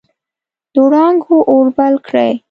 [0.73, 2.31] د وړانګو اور بل کړي